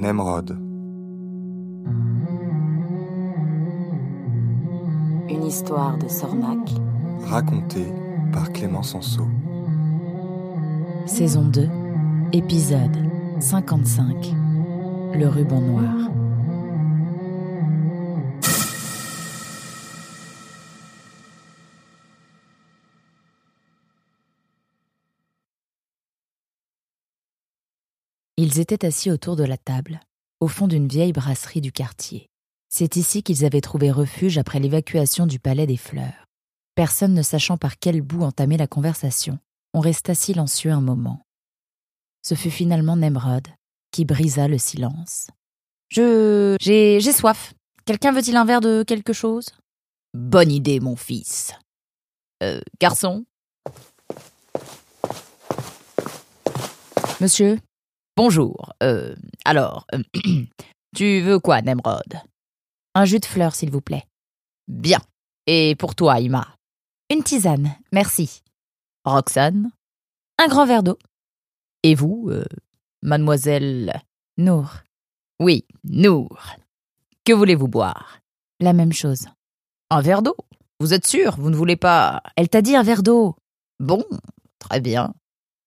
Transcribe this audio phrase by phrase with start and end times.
[0.00, 0.56] Nemrod.
[5.28, 6.70] Une histoire de Sornac.
[7.24, 7.92] Racontée
[8.32, 9.26] par Clément Sanso.
[11.06, 11.68] Saison 2,
[12.32, 12.96] épisode
[13.40, 14.36] 55.
[15.14, 16.17] Le ruban noir.
[28.40, 29.98] Ils étaient assis autour de la table,
[30.38, 32.30] au fond d'une vieille brasserie du quartier.
[32.68, 36.24] C'est ici qu'ils avaient trouvé refuge après l'évacuation du Palais des Fleurs.
[36.76, 39.40] Personne ne sachant par quel bout entamer la conversation,
[39.74, 41.20] on resta silencieux un moment.
[42.22, 43.48] Ce fut finalement Nemrod
[43.90, 45.26] qui brisa le silence.
[45.88, 46.54] Je.
[46.60, 47.00] J'ai.
[47.00, 47.54] J'ai soif.
[47.86, 49.46] Quelqu'un veut-il un verre de quelque chose?
[50.14, 51.54] Bonne idée, mon fils.
[52.44, 53.24] Euh, garçon?
[57.20, 57.58] Monsieur?
[58.18, 58.72] Bonjour.
[58.82, 59.14] Euh,
[59.44, 59.86] alors,
[60.96, 62.20] tu veux quoi, Nemrod?
[62.96, 64.02] Un jus de fleurs, s'il vous plaît.
[64.66, 64.98] Bien.
[65.46, 66.48] Et pour toi, Ima?
[67.10, 68.42] Une tisane, merci.
[69.04, 69.70] Roxane?
[70.36, 70.98] Un grand verre d'eau.
[71.84, 72.44] Et vous, euh,
[73.02, 74.02] mademoiselle?
[74.36, 74.78] Nour.
[75.38, 76.56] Oui, Nour.
[77.24, 78.18] Que voulez-vous boire?
[78.58, 79.26] La même chose.
[79.90, 80.36] Un verre d'eau?
[80.80, 81.36] Vous êtes sûr?
[81.36, 82.24] Vous ne voulez pas?
[82.34, 83.36] Elle t'a dit un verre d'eau.
[83.78, 84.04] Bon,
[84.58, 85.14] très bien.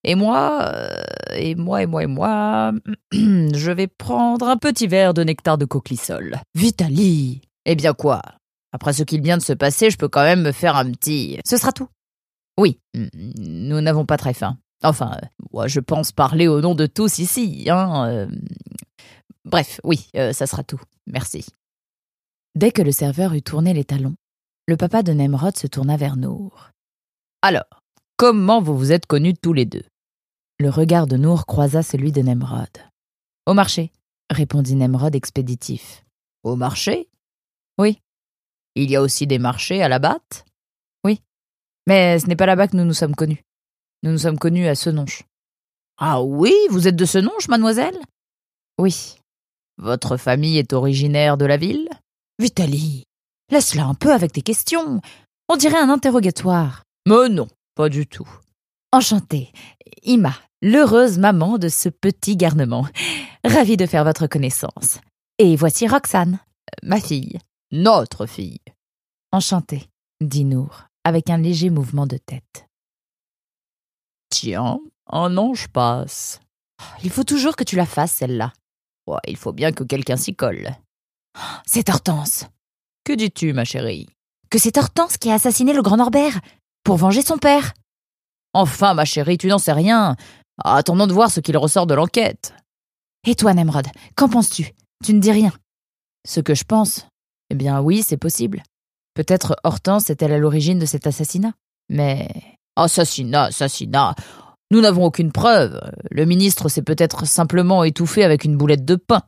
[0.04, 1.02] Et moi, euh,
[1.36, 2.72] et moi, et moi, et moi,
[3.12, 6.40] je vais prendre un petit verre de nectar de coquelicol.
[6.54, 8.20] Vitali Eh bien quoi?
[8.72, 11.38] Après ce qu'il vient de se passer, je peux quand même me faire un petit...
[11.44, 11.88] Ce sera tout
[12.58, 14.58] Oui, nous n'avons pas très faim.
[14.82, 15.16] Enfin,
[15.52, 18.08] moi, je pense parler au nom de tous ici, hein.
[18.08, 18.26] euh.
[19.44, 20.80] Bref, oui, euh, ça sera tout.
[21.06, 21.46] Merci.
[22.54, 24.14] Dès que le serveur eut tourné les talons,
[24.66, 26.70] le papa de Nemrod se tourna vers Nour.
[27.42, 27.82] Alors,
[28.16, 29.84] comment vous vous êtes connus tous les deux?
[30.58, 32.68] Le regard de Nour croisa celui de Nemrod.
[33.46, 33.90] Au marché,
[34.30, 36.04] répondit Nemrod expéditif.
[36.44, 37.08] Au marché?
[37.78, 37.98] Oui.
[38.74, 40.44] Il y a aussi des marchés à la batte?
[41.04, 41.20] Oui.
[41.86, 43.42] Mais ce n'est pas là-bas que nous nous sommes connus.
[44.02, 45.24] Nous nous sommes connus à Senonche.
[45.98, 47.98] Ah oui, vous êtes de Senonche, mademoiselle?
[48.78, 49.16] Oui.
[49.78, 51.88] Votre famille est originaire de la ville?
[52.38, 53.04] Vitali,
[53.50, 55.00] laisse-la un peu avec tes questions.
[55.48, 56.82] On dirait un interrogatoire.
[57.06, 58.28] Mais non, pas du tout.
[58.94, 59.50] Enchantée.
[60.02, 62.86] Ima, l'heureuse maman de ce petit garnement.
[63.42, 65.00] Ravie de faire votre connaissance.
[65.38, 66.38] Et voici Roxane,
[66.82, 67.38] ma fille.
[67.70, 68.60] Notre fille.
[69.32, 69.88] Enchantée,
[70.20, 72.66] dit Nour, avec un léger mouvement de tête.
[74.28, 76.40] Tiens, un ange passe.
[77.02, 78.52] Il faut toujours que tu la fasses, celle-là.
[79.26, 80.68] il faut bien que quelqu'un s'y colle.
[81.64, 82.44] C'est Hortense.
[83.04, 84.06] Que dis-tu, ma chérie?
[84.50, 86.42] Que c'est Hortense qui a assassiné le grand Norbert,
[86.84, 87.72] pour venger son père.
[88.54, 90.16] Enfin, ma chérie, tu n'en sais rien.
[90.62, 92.54] Attendons de voir ce qu'il ressort de l'enquête.
[93.26, 93.86] Et toi, Nemrod,
[94.16, 94.72] qu'en penses-tu?
[95.04, 95.52] Tu ne dis rien.
[96.26, 97.06] Ce que je pense
[97.50, 98.62] Eh bien, oui, c'est possible.
[99.14, 101.52] Peut-être Hortense est-elle à l'origine de cet assassinat.
[101.88, 102.28] Mais.
[102.76, 104.14] Assassinat, assassinat.
[104.70, 105.78] Nous n'avons aucune preuve.
[106.10, 109.22] Le ministre s'est peut-être simplement étouffé avec une boulette de pain.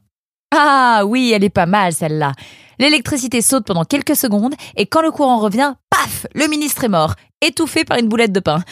[0.57, 2.33] Ah oui, elle est pas mal celle-là.
[2.79, 7.15] L'électricité saute pendant quelques secondes et quand le courant revient, paf, le ministre est mort,
[7.41, 8.63] étouffé par une boulette de pain.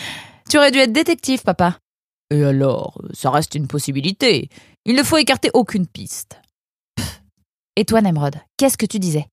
[0.53, 1.79] Tu aurais dû être détective, papa.
[2.29, 4.51] Et alors, ça reste une possibilité.
[4.85, 6.43] Il ne faut écarter aucune piste.
[7.75, 9.25] Et toi, Nemrod, qu'est-ce que tu disais?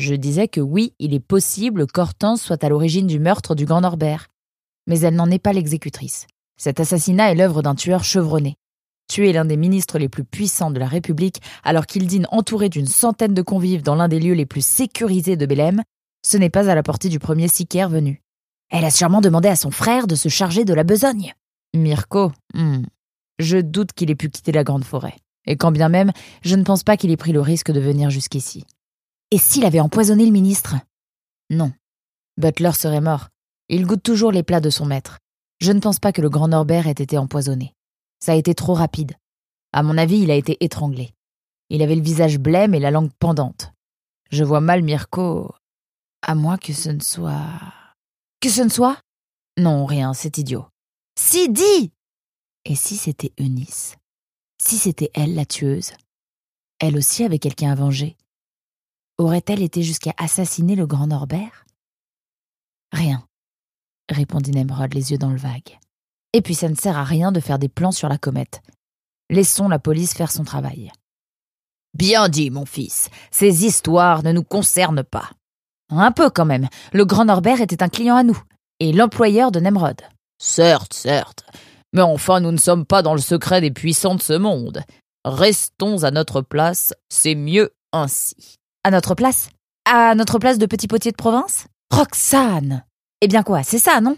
[0.00, 3.80] Je disais que oui, il est possible qu'Hortense soit à l'origine du meurtre du grand
[3.80, 4.26] Norbert.
[4.88, 6.26] Mais elle n'en est pas l'exécutrice.
[6.60, 8.56] Cet assassinat est l'œuvre d'un tueur chevronné.
[9.08, 12.88] Tuer l'un des ministres les plus puissants de la République alors qu'il dîne entouré d'une
[12.88, 15.84] centaine de convives dans l'un des lieux les plus sécurisés de Bélem,
[16.26, 18.20] ce n'est pas à la portée du premier sicaire venu.
[18.76, 21.32] Elle a sûrement demandé à son frère de se charger de la besogne.
[21.72, 22.82] Mirko, hmm.
[23.38, 25.16] je doute qu'il ait pu quitter la grande forêt.
[25.46, 28.10] Et quand bien même, je ne pense pas qu'il ait pris le risque de venir
[28.10, 28.66] jusqu'ici.
[29.30, 30.76] Et s'il avait empoisonné le ministre?
[31.48, 31.72] Non.
[32.36, 33.28] Butler serait mort.
[33.70, 35.20] Il goûte toujours les plats de son maître.
[35.58, 37.72] Je ne pense pas que le grand Norbert ait été empoisonné.
[38.20, 39.14] Ça a été trop rapide.
[39.72, 41.14] À mon avis, il a été étranglé.
[41.70, 43.72] Il avait le visage blême et la langue pendante.
[44.30, 45.54] Je vois mal Mirko.
[46.20, 47.32] À moins que ce ne soit.
[48.40, 48.98] Que ce ne soit?
[49.58, 50.66] Non, rien, c'est idiot.
[51.18, 51.92] Si, dis
[52.64, 53.96] Et si c'était Eunice?
[54.62, 55.92] Si c'était elle la tueuse?
[56.78, 58.16] Elle aussi avait quelqu'un à venger
[59.18, 61.64] Aurait-elle été jusqu'à assassiner le grand Norbert?
[62.92, 63.26] Rien,
[64.10, 65.78] répondit Nemrod les yeux dans le vague.
[66.34, 68.60] Et puis ça ne sert à rien de faire des plans sur la comète.
[69.30, 70.92] Laissons la police faire son travail.
[71.94, 73.08] Bien dit, mon fils.
[73.30, 75.30] Ces histoires ne nous concernent pas.
[75.90, 76.68] Un peu quand même.
[76.92, 78.40] Le grand Norbert était un client à nous,
[78.80, 80.00] et l'employeur de Nemrod.
[80.38, 81.44] Certes, certes.
[81.92, 84.82] Mais enfin, nous ne sommes pas dans le secret des puissants de ce monde.
[85.24, 88.56] Restons à notre place, c'est mieux ainsi.
[88.84, 89.48] À notre place?
[89.90, 91.66] À notre place de petit potier de province?
[91.90, 92.84] Roxane
[93.22, 94.16] Eh bien quoi, c'est ça, non?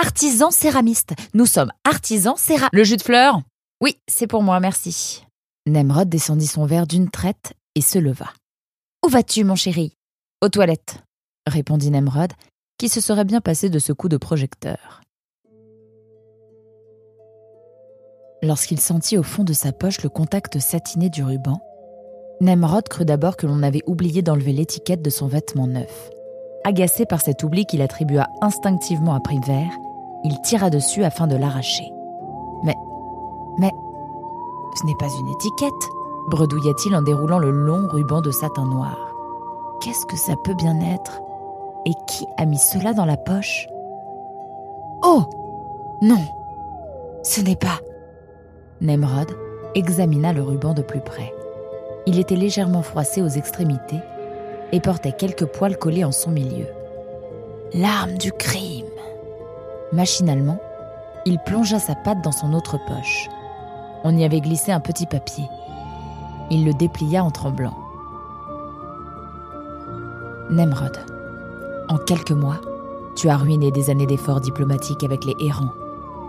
[0.00, 1.12] Artisan céramiste.
[1.34, 2.68] Nous sommes artisans céra...
[2.72, 3.42] Le jus de fleurs
[3.80, 5.24] Oui, c'est pour moi, merci.
[5.66, 8.32] Nemrod descendit son verre d'une traite et se leva.
[9.04, 9.92] Où vas-tu, mon chéri?
[10.42, 11.04] Aux toilettes,
[11.46, 12.32] répondit Nemrod,
[12.76, 15.00] qui se serait bien passé de ce coup de projecteur.
[18.42, 21.60] Lorsqu'il sentit au fond de sa poche le contact satiné du ruban,
[22.40, 26.10] Nemrod crut d'abord que l'on avait oublié d'enlever l'étiquette de son vêtement neuf.
[26.64, 29.78] Agacé par cet oubli qu'il attribua instinctivement à Vert,
[30.24, 31.88] il tira dessus afin de l'arracher.
[32.64, 32.74] Mais,
[33.58, 33.70] mais,
[34.74, 35.88] ce n'est pas une étiquette,
[36.30, 39.11] bredouilla-t-il en déroulant le long ruban de satin noir.
[39.82, 41.20] Qu'est-ce que ça peut bien être
[41.86, 43.66] Et qui a mis cela dans la poche?
[45.02, 45.24] Oh
[46.00, 46.24] Non
[47.24, 47.80] Ce n'est pas.
[48.80, 49.36] Nemrod
[49.74, 51.34] examina le ruban de plus près.
[52.06, 53.98] Il était légèrement froissé aux extrémités
[54.70, 56.66] et portait quelques poils collés en son milieu.
[57.74, 58.86] L'arme du crime.
[59.90, 60.60] Machinalement,
[61.26, 63.28] il plongea sa patte dans son autre poche.
[64.04, 65.48] On y avait glissé un petit papier.
[66.50, 67.81] Il le déplia en tremblant.
[70.50, 70.98] Nemrod,
[71.88, 72.60] en quelques mois,
[73.16, 75.72] tu as ruiné des années d'efforts diplomatiques avec les errants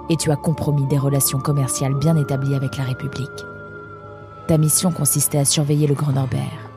[0.09, 3.45] et tu as compromis des relations commerciales bien établies avec la République.
[4.47, 6.69] Ta mission consistait à surveiller le Grand Norbert,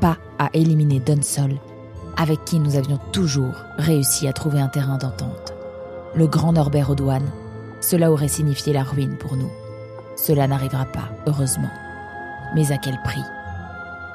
[0.00, 1.56] pas à éliminer Dunsol,
[2.16, 5.54] avec qui nous avions toujours réussi à trouver un terrain d'entente.
[6.14, 7.30] Le Grand Norbert aux douanes,
[7.80, 9.50] cela aurait signifié la ruine pour nous.
[10.16, 11.70] Cela n'arrivera pas, heureusement.
[12.54, 13.22] Mais à quel prix?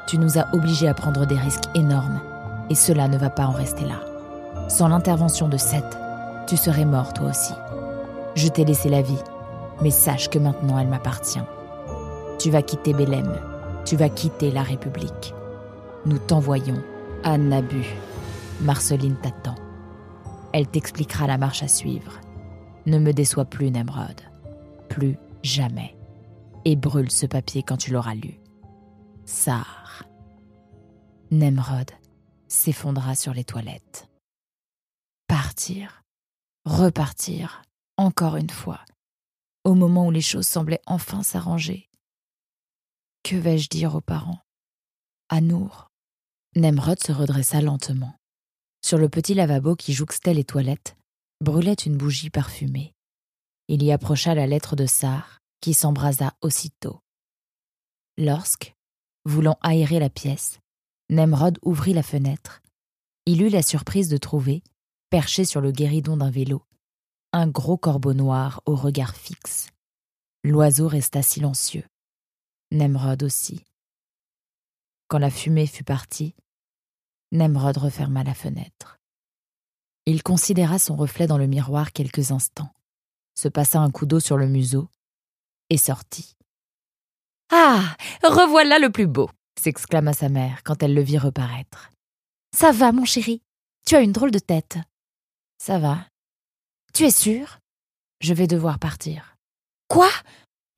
[0.08, 2.19] Tu nous as obligés à prendre des risques énormes,
[2.69, 4.00] et cela ne va pas en rester là.
[4.69, 5.98] Sans l'intervention de Seth,
[6.48, 7.54] tu serais mort toi aussi.
[8.36, 9.22] Je t'ai laissé la vie,
[9.81, 11.42] mais sache que maintenant elle m'appartient.
[12.40, 13.34] Tu vas quitter Bélem,
[13.86, 15.34] tu vas quitter la République.
[16.06, 16.81] Nous t'envoyons
[17.24, 17.86] à Nabu.
[18.62, 19.56] Marceline t'attend.
[20.54, 22.19] Elle t'expliquera la marche à suivre.
[22.86, 24.22] Ne me déçois plus, Nemrod.
[24.90, 25.96] Plus jamais.
[26.66, 28.40] Et brûle ce papier quand tu l'auras lu.
[29.25, 30.04] Sar.
[31.31, 31.92] Nemrod
[32.48, 34.08] s'effondra sur les toilettes.
[35.28, 36.04] Partir.
[36.66, 37.62] Repartir.
[37.98, 38.84] Encore une fois.
[39.64, 41.90] Au moment où les choses semblaient enfin s'arranger.
[43.24, 44.42] Que vais-je dire aux parents?
[45.30, 45.90] À Nour
[46.56, 48.16] Nemrod se redressa lentement.
[48.84, 50.96] Sur le petit lavabo qui jouxtait les toilettes,
[51.42, 52.94] brûlait une bougie parfumée.
[53.68, 57.02] Il y approcha la lettre de Sar, qui s'embrasa aussitôt.
[58.18, 58.74] Lorsque,
[59.26, 60.60] voulant aérer la pièce,
[61.09, 62.62] Nemrod ouvrit la fenêtre,
[63.25, 64.62] il eut la surprise de trouver,
[65.09, 66.63] perché sur le guéridon d'un vélo,
[67.31, 69.68] un gros corbeau noir au regard fixe.
[70.44, 71.86] L'oiseau resta silencieux.
[72.71, 73.63] Nemrod aussi.
[75.07, 76.36] Quand la fumée fut partie,
[77.31, 78.98] Nemrod referma la fenêtre.
[80.06, 82.74] Il considéra son reflet dans le miroir quelques instants,
[83.36, 84.89] se passa un coup d'eau sur le museau
[85.69, 86.36] et sortit.
[87.50, 91.92] Ah Revoilà le plus beau s'exclama sa mère quand elle le vit reparaître.
[92.56, 93.42] Ça va, mon chéri
[93.86, 94.77] Tu as une drôle de tête.
[95.57, 96.07] Ça va.
[96.94, 97.59] Tu es sûr
[98.21, 99.36] Je vais devoir partir.
[99.88, 100.09] Quoi?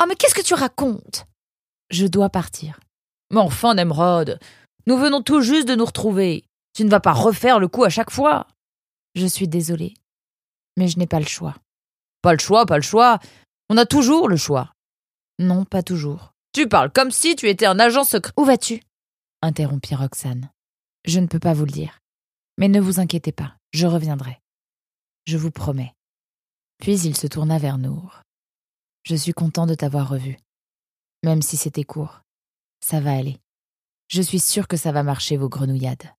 [0.01, 1.25] Oh, mais qu'est-ce que tu racontes?
[1.89, 2.79] Je dois partir.
[3.31, 4.39] Mais enfin, Nemrod,
[4.88, 6.45] nous venons tout juste de nous retrouver.
[6.74, 8.48] Tu ne vas pas refaire le coup à chaque fois.
[9.15, 9.93] Je suis désolée,
[10.77, 11.55] mais je n'ai pas le choix.
[12.21, 13.19] Pas le choix, pas le choix.
[13.69, 14.74] On a toujours le choix.
[15.39, 16.33] Non, pas toujours.
[16.60, 18.34] Tu parles comme si tu étais un agent secret.
[18.36, 18.84] Où vas-tu?
[19.42, 20.51] interrompit Roxane.
[21.06, 22.01] Je ne peux pas vous le dire.
[22.58, 24.42] Mais ne vous inquiétez pas, je reviendrai.
[25.25, 25.96] Je vous promets.
[26.78, 28.24] Puis il se tourna vers Nour.
[29.04, 30.38] Je suis content de t'avoir revu.
[31.24, 32.24] Même si c'était court.
[32.82, 33.38] Ça va aller.
[34.10, 36.13] Je suis sûr que ça va marcher, vos grenouillades.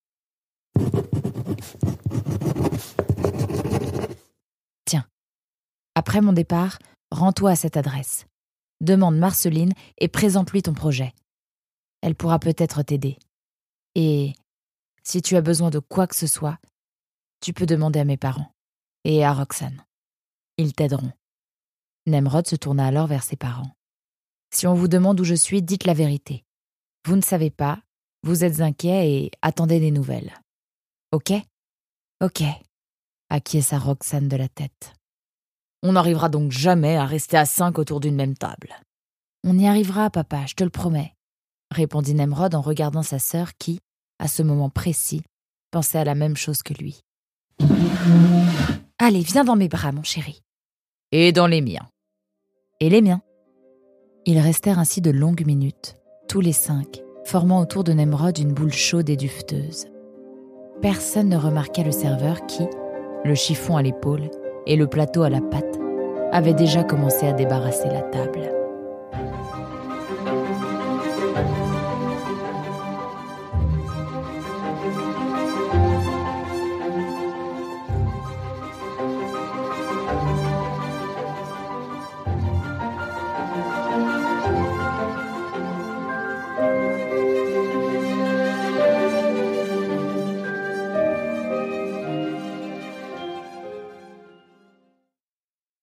[4.86, 5.06] Tiens,
[5.94, 6.78] après mon départ,
[7.10, 8.24] rends-toi à cette adresse.
[8.80, 11.12] Demande Marceline et présente-lui ton projet.
[12.02, 13.18] Elle pourra peut-être t'aider.
[13.94, 14.32] Et
[15.02, 16.58] si tu as besoin de quoi que ce soit,
[17.40, 18.52] tu peux demander à mes parents
[19.04, 19.84] et à Roxane.
[20.56, 21.12] Ils t'aideront.
[22.06, 23.74] Nemrod se tourna alors vers ses parents.
[24.52, 26.44] Si on vous demande où je suis, dites la vérité.
[27.06, 27.82] Vous ne savez pas,
[28.22, 30.34] vous êtes inquiet et attendez des nouvelles.
[31.12, 31.32] Ok?
[32.22, 32.42] Ok,
[33.30, 34.94] acquiesça Roxane de la tête.
[35.82, 38.74] On n'arrivera donc jamais à rester à cinq autour d'une même table.
[39.44, 41.14] On y arrivera, papa, je te le promets,
[41.70, 43.80] répondit Nemrod en regardant sa sœur qui,
[44.18, 45.22] à ce moment précis,
[45.70, 47.00] pensait à la même chose que lui.
[48.98, 50.42] Allez, viens dans mes bras, mon chéri.
[51.12, 51.88] Et dans les miens.
[52.80, 53.22] Et les miens.
[54.26, 55.96] Ils restèrent ainsi de longues minutes,
[56.28, 59.86] tous les cinq, formant autour de Nemrod une boule chaude et dufteuse.
[60.82, 62.64] Personne ne remarqua le serveur qui,
[63.24, 64.30] le chiffon à l'épaule,
[64.66, 65.78] et le plateau à la pâte
[66.32, 68.59] avait déjà commencé à débarrasser la table.